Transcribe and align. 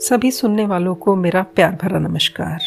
सभी 0.00 0.30
सुनने 0.30 0.66
वालों 0.66 0.94
को 0.94 1.16
मेरा 1.16 1.42
प्यार 1.42 1.78
भरा 1.82 1.98
नमस्कार। 1.98 2.60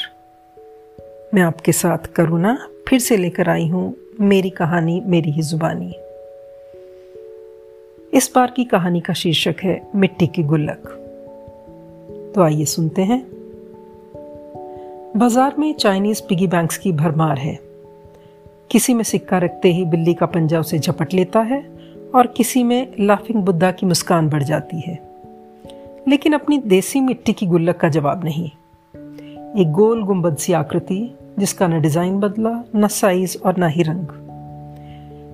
मैं 1.34 1.42
आपके 1.42 1.72
साथ 1.72 1.98
करुणा 1.98 2.68
फिर 2.88 3.00
से 3.00 3.18
लेकर 3.18 3.50
आई 3.50 3.68
हूँ 3.68 3.96
मेरी 4.20 4.50
कहानी, 4.50 5.02
मेरी 5.06 5.32
ही 5.32 5.42
जुबानी। 5.42 5.90
इस 8.18 8.32
बार 8.36 8.52
की 8.52 8.66
कहानी 8.66 9.00
का 9.00 9.14
शीर्षक 9.14 9.56
है 9.64 9.88
मिट्टी 9.96 10.28
की 10.28 10.44
गुल्लक। 10.44 10.88
तो 12.36 12.42
आइए 12.42 12.66
सुनते 12.66 13.02
हैं। 13.02 13.28
बाज़ार 15.18 15.56
में 15.60 15.74
चाइनीज़ 15.74 16.22
पिगी 16.30 16.48
बैंक्स 16.48 16.78
की 16.78 16.92
भरमार 16.92 17.38
है। 17.38 17.60
किसी 18.72 18.94
में 18.94 19.04
सिक्का 19.04 19.38
रखते 19.38 19.74
ही 19.74 19.86
बिल्ली 19.86 20.14
का 20.14 20.26
पंजा 20.26 20.60
उसे 20.60 20.80
झपट 20.80 21.14
लेता 21.14 21.40
है 21.40 21.70
और 22.16 22.28
किसी 22.28 22.64
में 22.64 22.94
लाफिंग 23.00 23.44
बुद्धा 23.44 23.72
की 23.72 23.86
मुस्कान 23.86 24.30
बढ़ 24.30 24.44
जाती 24.44 24.80
है। 24.80 25.07
लेकिन 26.08 26.34
अपनी 26.34 26.58
देसी 26.58 27.02
मिट्टी 27.02 27.34
की 27.34 27.46
गुल्लक 27.46 27.78
का 27.78 27.90
जवाब 27.90 28.24
नहीं। 28.24 28.52
एक 29.62 29.72
गोल 29.72 30.04
गुंबद 30.04 30.38
सी 30.38 30.54
आकृति, 30.54 31.16
जिसका 31.40 31.68
न 31.68 31.82
डिज़ाइन 31.82 32.20
बदला, 32.20 32.64
न 32.76 32.88
साइज़ 32.88 33.38
और 33.38 33.58
न 33.58 33.68
ही 33.68 33.84
रंग। 33.84 34.08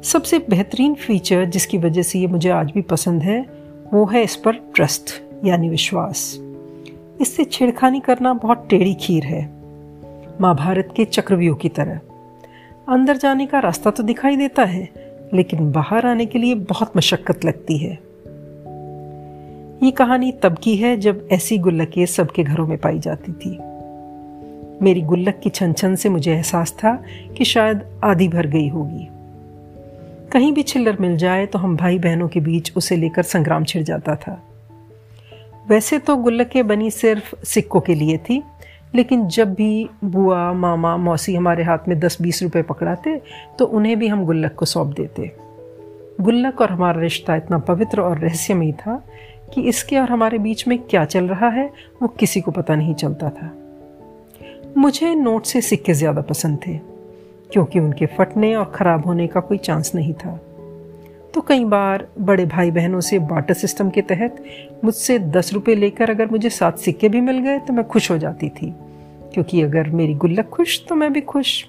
सबसे 0.04 0.40
बेहतरीन 0.40 0.94
फीचर 0.94 1.46
जिसकी 1.46 1.77
वजह 1.77 2.02
से 2.02 2.20
ये 2.20 2.27
मुझे 2.27 2.49
आज 2.49 2.72
भी 2.72 2.82
पसंद 2.82 3.22
है, 3.22 3.49
वो 3.94 4.05
है 4.05 4.23
इस 4.23 4.36
पर 4.36 4.52
ट्रस्ट, 4.52 5.23
यानी 5.46 5.70
विश्वास। 5.70 6.40
इससे 7.21 7.44
छेड़खानी 7.44 7.99
करना 7.99 8.34
बहुत 8.34 8.68
टेढ़ी 8.70 8.94
खीर 8.94 9.24
है। 9.24 9.54
महाभारत 10.41 10.94
के 10.96 11.05
चक्रव्यूह 11.05 11.58
की 11.58 11.70
तरह। 11.70 11.99
अंदर 12.90 13.18
जाने 13.18 13.46
का 13.46 13.60
रास्ता 13.60 13.91
तो 13.91 14.04
दिखाई 14.04 14.35
देता 14.35 14.63
है, 14.63 14.90
लेकिन 15.34 15.71
बाहर 15.71 16.05
आने 16.05 16.26
के 16.26 16.40
लिए 16.40 16.55
बहुत 16.55 16.98
मशक्कत 16.98 17.46
लगती 17.46 17.77
है। 17.77 18.12
ये 19.84 19.91
कहानी 19.91 20.31
तब 20.31 20.57
की 20.63 20.76
है 20.76 20.98
जब 20.98 21.27
ऐसी 21.31 21.57
गुल्लकें 21.57 22.05
सबके 22.05 22.43
घरों 22.43 22.67
में 22.67 22.77
पाई 22.77 22.99
जाती 22.99 23.31
थी। 23.31 23.49
मेरी 24.81 25.01
गुल्लक 25.01 25.40
की 25.43 25.49
छन 25.49 25.73
छन 25.73 25.95
से 25.95 26.09
मुझे 26.09 26.34
एहसास 26.34 26.71
था 26.71 27.03
कि 27.37 27.45
शायद 27.45 27.81
आधी 28.03 28.27
भर 28.27 28.48
गई 28.48 28.67
होगी। 28.67 29.07
कहीं 30.31 30.53
भी 30.53 30.63
छिल्लर 30.63 30.98
मिल 31.01 31.17
जाए 31.17 31.45
तो 31.45 31.59
हम 31.59 31.75
भाई 31.77 31.99
बहनों 31.99 32.27
के 32.27 32.40
बीच 32.40 32.71
उसे 32.75 32.95
लेकर 32.95 33.23
संग्राम 33.23 33.63
छिड़ 33.63 33.84
जाता 33.84 34.15
था। 34.15 34.41
वैसे 35.67 35.99
तो 35.99 36.15
गुल्लकें 36.15 36.68
बनी 36.68 36.91
सिर्फ़ 36.91 37.35
सिक्कों 37.45 37.81
के 37.81 37.95
लिए 37.95 38.18
थी, 38.18 38.43
लेकिन 38.95 39.27
जब 39.27 39.53
भी 39.53 39.90
बुआ, 40.03 40.53
मामा, 40.53 40.97
मौसी 40.97 41.35
हमारे 41.35 41.63
हाथ 41.63 41.87
में 41.87 41.99
दस 41.99 42.21
बीस 42.21 42.43
रुपए 42.43 42.62
पकड़ाते 42.62 43.21
तो 43.59 43.65
उन्हें 43.65 43.99
भी 43.99 44.07
हम 44.07 44.25
गुल्लक 44.25 44.55
को 44.55 44.65
सौंप 44.65 44.95
देते। 44.95 45.31
गुल्लक 46.21 46.62
और 46.62 46.70
हमारा 46.70 47.01
रिश्ता 47.01 47.35
इतना 47.35 47.57
पवित्र 47.57 48.01
और 48.01 48.20
रहस्यमय 48.20 48.71
था 48.71 49.03
कि 49.54 49.62
इसके 49.62 49.98
और 49.98 50.09
हमारे 50.09 50.37
बीच 50.37 50.68
में 50.68 50.77
क्या 50.79 51.04
चल 51.05 51.27
रहा 51.27 51.49
है, 51.49 51.65
वो 52.01 52.07
किसी 52.09 52.41
को 52.41 52.51
पता 52.51 52.76
नहीं 52.76 52.93
चलता 52.96 53.29
था। 53.29 53.51
मुझे 54.77 55.13
नोट 55.15 55.46
से 55.46 55.62
सिक्के 55.62 55.93
ज़्यादा 55.93 56.21
पसंद 56.21 56.59
थे, 56.68 56.77
क्योंकि 57.51 57.79
उनके 57.79 58.05
फटने 58.18 58.54
और 58.55 58.71
ख़राब 58.76 59.05
होने 59.05 59.27
का 59.27 59.40
कोई 59.40 59.57
चांस 59.59 59.91
नहीं 59.96 60.13
था। 60.15 60.40
तो 61.34 61.41
कई 61.41 61.63
बार 61.65 62.07
बड़े 62.20 62.46
भाई 62.46 62.71
बहनों 62.71 62.99
से 63.01 63.20
बाटर 63.21 63.54
सिस्टम 63.54 63.90
के 63.90 64.01
तहत 64.03 64.44
मुझसे 64.84 65.18
दस 65.19 65.53
रुपये 65.53 65.75
लेकर 65.75 66.09
अगर 66.09 66.31
मुझे 66.31 66.50
सात 66.51 66.79
सिक्के 66.79 67.09
भी 67.09 67.22
मिल 67.22 67.40
गए 67.40 67.59
तो 67.59 67.74
मैं 67.74 67.88
खुश 67.88 68.09
हो 68.12 68.18
जाती 68.18 68.50
थी, 68.51 68.74
क्योंकि 69.34 69.62
अगर 69.62 69.90
मेरी 69.91 70.13
गुल्लक 70.16 70.50
खुश 70.50 70.84
तो 70.90 70.96
मैं 70.96 71.12
भी 71.13 71.22
खुश। 71.24 71.63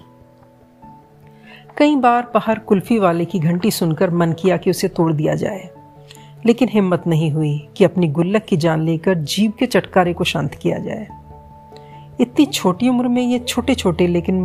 कई 1.77 1.95
बार 1.97 2.27
बाहर 2.33 2.59
कुल्फी 2.61 2.99
वाले 2.99 3.25
की 3.25 3.39
घंटी 3.39 3.71
सुनकर 3.71 4.09
मन 4.11 4.33
किया 4.33 4.57
कि 4.57 4.69
उसे 4.69 4.87
तोड़ 4.89 5.11
दिया 5.13 5.35
जाए। 5.35 5.69
लेकिन 6.45 6.69
हिम्मत 6.69 7.03
नहीं 7.07 7.31
हुई 7.31 7.57
कि 7.77 7.83
अपनी 7.83 8.07
गुल्लक 8.07 8.45
की 8.45 8.57
जान 8.57 8.81
लेकर 8.81 9.15
जीव 9.15 9.53
के 9.59 9.65
चटकारे 9.65 10.13
को 10.13 10.23
शांत 10.23 10.55
किया 10.55 10.77
जाए। 10.77 11.07
इतनी 12.21 12.45
छोटी 12.45 12.89
उम्र 12.89 13.07
में 13.07 13.21
ये 13.21 13.39
छोटे 13.39 13.75
छोटे 13.75 14.07
लेकिन 14.07 14.41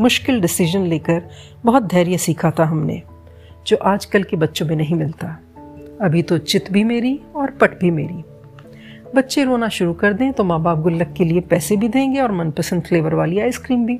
मुश्किल 0.00 0.40
डिसीज़न 0.40 0.80
लेकर 0.80 1.22
बहुत 1.64 1.82
धैर्य 1.82 2.18
सीखा 2.18 2.50
था 2.50 2.64
हमने, 2.64 3.02
जो 3.66 3.76
आजकल 3.76 4.22
के 4.22 4.36
बच्चों 4.36 4.66
में 4.66 4.76
नहीं 4.76 4.96
मिलता। 4.96 5.36
अभी 6.00 6.22
तो 6.22 6.38
चित 6.38 6.70
भी 6.72 6.84
मेरी 6.84 7.20
और 7.36 7.50
पट 7.50 7.78
भी 7.80 7.90
मेरी। 7.90 8.22
बच्चे 9.14 9.44
रोना 9.44 9.68
शुरू 9.68 9.92
कर 9.92 10.12
दें 10.12 10.32
तो 10.32 10.44
माँ 10.44 10.60
बाप 10.62 10.78
गुल्लक 10.78 11.14
के 11.16 11.24
लिए 11.24 11.40
पैसे 11.40 11.76
भी 11.76 11.88
देंगे 11.88 12.20
और 12.20 12.32
मनपसंद 12.32 12.82
फ्लेवर 12.82 13.14
वाली 13.14 13.38
आइसक्रीम 13.38 13.86
भी। 13.86 13.98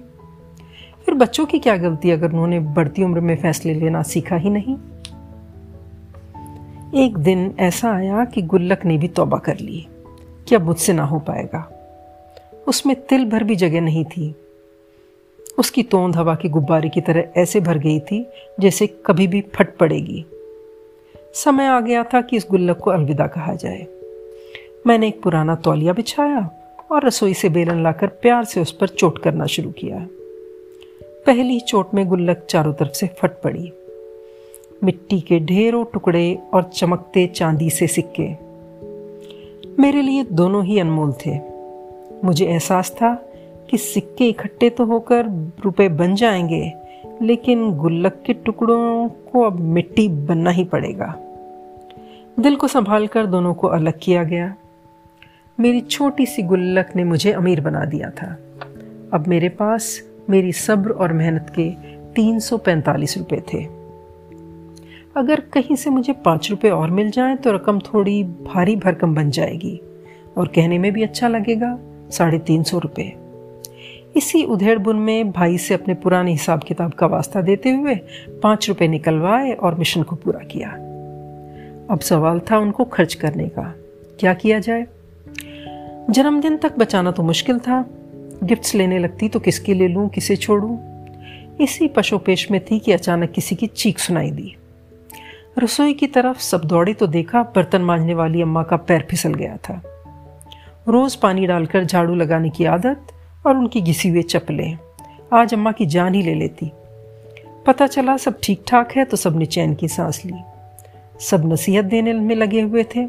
फिर 1.06 1.14
बच्चों 1.14 1.46
की 1.46 1.58
क्या 1.58 1.76
गलती 1.76 2.10
अगर 2.10 2.30
उन्होंने 2.30 2.58
बढ़ती 2.60 3.02
उम्र 3.02 3.20
में 3.20 3.36
फैसले 3.36 3.74
लेना 3.74 4.02
सीखा 4.02 4.36
ही 4.36 4.50
नहीं? 4.50 4.76
एक 6.94 7.16
दिन 7.16 7.54
ऐसा 7.58 7.90
आया 7.90 8.24
कि 8.24 8.42
गुल्लक 8.42 8.84
ने 8.84 8.98
भी 8.98 9.08
तौबा 9.08 9.38
कर 9.38 9.58
ली। 9.58 9.86
कि 10.48 10.54
अब 10.54 10.62
मुझसे 10.62 10.92
ना 10.92 11.04
हो 11.04 11.18
पाएगा? 11.18 11.72
उसमें 12.68 13.06
तिल 13.06 13.24
भर 13.24 13.44
भी 13.44 13.56
जगह 13.56 13.80
नहीं 13.80 14.04
थी। 14.04 14.34
उसकी 15.58 15.82
तोंद 15.82 16.16
हवा 16.16 16.34
के 16.34 16.48
गुब्बारे 16.48 16.88
की 16.88 17.00
तरह 17.00 17.24
ऐसे 17.36 17.60
भर 17.60 17.78
गई 17.78 18.00
थी 18.00 18.26
जैसे 18.60 18.86
कभी 18.86 19.26
भी 19.26 19.40
फट 19.40 19.76
पड़ेगी। 19.76 20.24
समय 21.34 21.66
आ 21.66 21.80
गया 21.80 22.02
था 22.02 22.20
कि 22.20 22.36
इस 22.36 22.46
गुल्लक 22.50 22.78
को 22.78 22.90
अलविदा 22.90 23.26
कहा 23.26 23.54
जाए। 23.54 23.86
मैंने 24.86 25.08
एक 25.08 25.22
पुराना 25.22 25.54
तौलिया 25.54 25.92
बिछाया 25.92 26.50
और 26.92 27.06
रसोई 27.06 27.34
से 27.34 27.48
बेलन 27.48 27.82
लाकर 27.82 28.06
प्यार 28.06 28.44
से 28.44 28.60
उस 28.60 28.72
पर 28.72 28.88
चोट 28.88 29.18
करना 29.18 29.46
शुरू 29.46 29.70
किया। 29.70 30.06
पहली 31.26 31.60
चोट 31.60 31.94
में 31.94 32.08
गुल्लक 32.08 32.46
चारों 32.50 32.74
तरफ़ 32.74 32.92
से 32.92 33.06
फट 33.06 33.30
पड़ी। 33.30 33.72
मिट्टी 34.84 35.20
के 35.20 35.40
ढेरों 35.40 35.84
टुकड़े 35.84 36.38
और 36.54 36.62
चमकते 36.62 37.26
चांदी 37.26 37.70
से 37.70 37.86
सिक्के। 37.86 38.46
मेरे 39.82 40.02
लिए 40.02 40.24
दोनों 40.24 40.64
ही 40.64 40.80
अनमोल 40.80 41.12
थे। 41.12 41.38
मुझे 42.24 42.46
एहसास 42.46 42.90
था 42.90 43.14
कि 43.70 43.78
सिक्के 43.78 44.28
इकट्ठे 44.28 44.70
तो 44.70 44.84
होकर 44.84 45.50
रुपए 45.64 45.88
बन 45.88 46.14
जाएँगे, 46.14 46.72
लेकिन 47.22 47.72
गुल्लक 47.72 48.22
के 48.26 48.32
टुकड़ों 48.32 49.08
को 49.08 49.40
अब 49.40 49.60
मिट्टी 49.60 50.08
बनना 50.08 50.50
ही 50.50 50.64
पड़ेगा। 50.64 51.16
दिल 52.40 52.56
को 52.56 52.68
संभाल 52.68 53.06
कर 53.06 53.26
दोनों 53.26 53.54
को 53.54 53.66
अलग 53.66 53.92
किया 54.02 54.24
गया। 54.24 54.54
मेरी 55.60 55.80
छोटी 55.80 56.26
सी 56.26 56.42
गुल्लक 56.42 56.92
ने 56.96 57.04
मुझे 57.04 57.32
अमीर 57.32 57.60
बना 57.60 57.84
दिया 57.84 58.10
था। 58.10 58.38
अब 59.14 59.24
मेरे 59.28 59.48
पास 59.48 60.02
मेरी 60.30 60.52
सब्र 60.52 60.90
और 60.90 61.12
मेहनत 61.12 61.52
के 61.58 61.70
तीन 62.14 62.38
सौ 62.38 62.56
पैंतालीस 62.56 63.18
रुपये 63.18 63.40
थे। 63.40 63.75
अगर 65.16 65.40
कहीं 65.52 65.76
से 65.76 65.90
मुझे 65.90 66.12
पाँच 66.24 66.50
रुपये 66.50 66.70
और 66.70 66.90
मिल 66.90 67.10
जाए 67.10 67.36
तो 67.36 67.52
रकम 67.52 67.78
थोड़ी 67.78 68.22
भारी 68.24 68.74
भरकम 68.76 69.14
बन 69.14 69.30
जाएगी। 69.30 69.80
और 70.36 70.48
कहने 70.48 70.78
में 70.78 70.92
भी 70.92 71.02
अच्छा 71.02 71.28
लगेगा, 71.28 71.78
साढ़े 72.10 72.38
तीन 72.38 72.62
सौ 72.62 72.78
रुपये 72.78 73.12
इसी 74.16 74.42
उधेड़ 74.44 74.78
बुन 74.78 74.96
में 74.96 75.30
भाई 75.32 75.58
से 75.58 75.74
अपने 75.74 75.94
पुराने 75.94 76.32
हिसाब 76.32 76.62
किताब 76.62 76.92
का 76.92 77.06
वास्ता 77.06 77.40
देते 77.40 77.70
हुए 77.70 77.94
पाँच 78.42 78.68
रुपये 78.68 78.88
निकलवाए 78.88 79.52
और 79.52 79.74
मिशन 79.74 80.02
को 80.02 80.16
पूरा 80.16 80.40
किया। 80.40 80.68
अब 81.90 82.00
सवाल 82.00 82.40
था 82.40 82.58
उनको 82.58 82.84
खर्च 82.84 83.14
करने 83.14 83.48
का, 83.48 83.74
क्या 84.20 84.34
किया 84.34 84.58
जाए? 84.58 84.86
जन्मदिन 86.10 86.56
तक 86.56 86.78
बचाना 86.78 87.10
तो 87.10 87.22
मुश्किल 87.22 87.58
था। 87.58 87.84
गिफ्ट्स 88.42 88.74
लेने 88.74 88.98
लगती 88.98 89.28
तो 89.28 89.40
किसके 89.40 89.74
ले 89.74 89.88
लूँ, 89.88 90.08
किसे 90.08 90.36
छोड़ूं? 90.36 90.76
इसी 91.60 91.88
पशोपेश 91.88 92.50
में 92.50 92.60
थी 92.64 92.78
कि 92.78 92.92
अचानक 92.92 93.30
किसी 93.30 93.54
की 93.56 93.66
चीख 93.66 93.98
सुनाई 93.98 94.30
दी। 94.30 94.56
रसोई 95.58 95.92
की 95.92 96.06
तरफ़ 96.06 96.38
सब 96.38 96.60
दौड़े 96.64 96.94
तो 96.94 97.06
देखा 97.06 97.42
बर्तन 97.42 97.82
मांजने 97.82 98.14
वाली 98.14 98.42
अम्मा 98.42 98.62
का 98.62 98.76
पैर 98.76 99.06
फिसल 99.10 99.34
गया 99.34 99.56
था। 99.56 99.82
रोज 100.88 101.14
पानी 101.14 101.46
डालकर 101.46 101.84
झाड़ू 101.84 102.14
लगाने 102.14 102.50
की 102.50 102.64
आदत 102.64 103.02
और 103.46 103.56
उनकी 103.56 103.80
घिसी 103.80 104.08
हुई 104.08 104.22
चप्पलें। 104.22 104.78
आज 105.32 105.54
अम्मा 105.54 105.72
की 105.72 105.86
जान 105.86 106.14
ही 106.14 106.22
ले 106.22 106.34
लेती। 106.34 106.72
पता 107.66 107.86
चला 107.86 108.16
सब 108.16 108.38
ठीक 108.42 108.64
ठाक 108.66 108.92
है 108.92 109.04
तो 109.04 109.16
सबने 109.16 109.46
चैन 109.46 109.74
की 109.74 109.88
सांस 109.88 110.22
ली। 110.26 110.34
सब 111.20 111.52
नसीहत 111.52 111.84
देने 111.84 112.12
में 112.12 112.36
लगे 112.36 112.60
हुए 112.60 112.84
थे। 112.84 113.06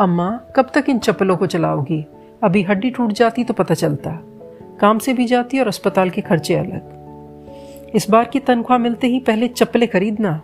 अम्मा, 0.00 0.40
कब 0.56 0.70
तक 0.74 0.84
इन 0.88 0.98
चप्पलों 0.98 1.36
को 1.36 1.46
चलाओगी? 1.46 2.06
अभी 2.42 2.62
हड्डी 2.62 2.90
टूट 2.90 3.12
जाती 3.12 3.44
तो 3.44 3.54
पता 3.54 3.74
चलता। 3.74 4.18
काम 4.80 4.98
से 4.98 5.12
भी 5.12 5.24
जाती 5.24 5.58
और 5.58 5.68
अस्पताल 5.68 6.10
के 6.10 6.20
खर्चे 6.20 6.54
अलग। 6.54 7.92
इस 7.94 8.10
बार 8.10 8.24
की 8.24 8.38
तनख्वाह 8.38 8.78
मिलते 8.78 9.06
ही 9.06 9.20
पहले 9.20 9.48
चप्पलें 9.48 9.88
खरीदना। 9.88 10.42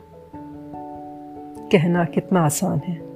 कहना 1.72 2.04
कितना 2.04 2.40
आसान 2.40 2.80
है। 2.88 3.08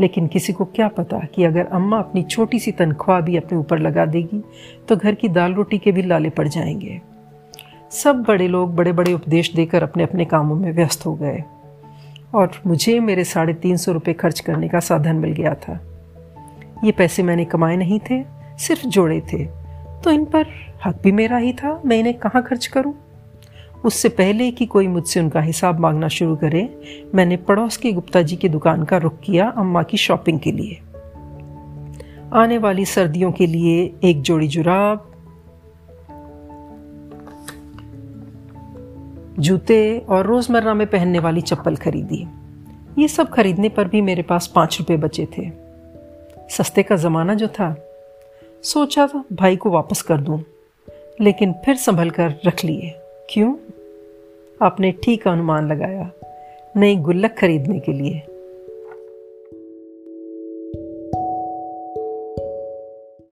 लेकिन 0.00 0.26
किसी 0.26 0.52
को 0.52 0.64
क्या 0.64 0.88
पता 0.88 1.18
कि 1.18 1.44
अगर 1.44 1.66
अम्मा 1.66 1.98
अपनी 1.98 2.22
छोटी 2.22 2.58
सी 2.58 2.72
तनख्वाह 2.72 3.20
भी 3.20 3.36
अपने 3.36 3.58
ऊपर 3.58 3.78
लगा 3.78 4.06
देगी 4.06 4.44
तो 4.88 4.96
घर 4.96 5.14
की 5.14 5.28
दाल 5.28 5.54
रोटी 5.54 5.78
के 5.78 5.92
भी 5.92 6.02
लाले 6.02 6.30
पड़ 6.30 6.48
जाएँगे। 6.48 7.00
सब 7.90 8.22
बड़े 8.22 8.48
लोग 8.48 8.76
बड़े 8.76 8.92
बड़े 8.92 9.12
उपदेश 9.12 9.54
देकर 9.54 9.82
अपने 9.82 10.02
अपने 10.02 10.24
कामों 10.24 10.56
में 10.56 10.72
व्यस्त 10.72 11.06
हो 11.06 11.14
गए। 11.14 11.44
और 12.34 12.50
मुझे 12.66 13.00
मेरे 13.00 13.24
साढ़े 13.24 13.54
तीन 13.54 13.76
सौ 13.76 13.92
रुपये 13.92 14.14
खर्च 14.14 14.40
करने 14.40 14.68
का 14.68 14.80
साधन 14.80 15.16
मिल 15.16 15.32
गया 15.32 15.54
था। 15.54 15.80
ये 16.84 16.92
पैसे 16.92 17.22
मैंने 17.22 17.44
कमाए 17.44 17.76
नहीं 17.76 18.00
थे, 18.10 18.24
सिर्फ़ 18.58 18.86
जोड़े 18.86 19.20
थे। 19.20 19.44
तो 20.04 20.10
इन 20.10 20.24
पर 20.24 20.46
हक 20.86 21.00
भी 21.02 21.12
मेरा 21.12 21.36
ही 21.36 21.52
था, 21.52 21.82
मैं 21.86 21.98
इन्हें 21.98 22.14
कहाँ 22.14 22.42
खर्च 22.42 22.66
करूँ? 22.66 22.94
उससे 23.84 24.08
पहले 24.08 24.50
कि 24.50 24.66
कोई 24.66 24.86
मुझसे 24.86 25.20
उनका 25.20 25.40
हिसाब 25.40 25.78
मांगना 25.78 26.08
शुरू 26.08 26.36
करे 26.36 26.80
मैंने 27.14 27.36
पड़ोस 27.36 27.76
के 27.76 27.92
गुप्ता 27.92 28.22
जी 28.22 28.36
की 28.36 28.48
दुकान 28.48 28.84
का 28.84 28.96
रुख 28.96 29.20
किया 29.20 29.48
अम्मा 29.48 29.82
की 29.82 29.96
शॉपिंग 29.96 30.40
के 30.40 30.52
लिए। 30.52 30.80
आने 32.32 32.58
वाली 32.58 32.84
सर्दियों 32.84 33.32
के 33.32 33.46
लिए 33.46 33.94
एक 34.04 34.22
जोड़ी 34.22 34.48
जुराब 34.48 35.04
जूते 39.38 39.98
और 39.98 40.26
रोज़मर्रा 40.26 40.74
में 40.74 40.86
पहनने 40.86 41.18
वाली 41.18 41.40
चप्पल 41.40 41.76
खरीदी। 41.76 42.26
ये 42.98 43.08
सब 43.08 43.30
खरीदने 43.30 43.68
पर 43.68 43.88
भी 43.88 44.00
मेरे 44.00 44.22
पास 44.22 44.46
पाँच 44.46 44.78
रुपये 44.80 44.96
बचे 44.96 45.28
थे। 45.38 45.50
सस्ते 46.50 46.82
का 46.82 46.96
ज़माना 46.96 47.34
जो 47.34 47.48
था। 47.48 47.74
सोचा 48.62 49.08
भाई 49.32 49.56
को 49.56 49.70
वापस 49.70 50.02
कर 50.02 50.20
दूँ, 50.20 50.42
लेकिन 51.20 51.52
फिर 51.52 51.76
संभल 51.76 52.10
कर 52.10 52.34
रख 52.46 52.64
लिए। 52.64 52.97
क्यों? 53.30 53.56
आपने 54.62 54.92
ठीक 54.92 55.28
अनुमान 55.28 55.68
लगाया 55.68 56.10
नई 56.76 56.96
गुल्लक 56.96 57.34
खरीदने 57.38 57.80
के 57.80 57.92
लिए। 57.92 58.37